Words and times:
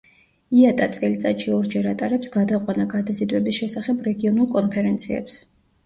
იატა 0.61 0.87
წელიწადში 0.95 1.53
ორჯერ 1.59 1.91
ატარებს 1.93 2.33
გადაყვანა-გადაზიდვების 2.39 3.63
შესახებ 3.63 4.05
რეგიონულ 4.11 4.53
კონფერენციებს. 4.61 5.43